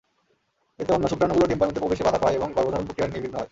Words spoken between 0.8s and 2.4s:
এতে অন্য শুক্রাণুগুলো ডিম্বাণুতে প্রবেশে বাধা পায়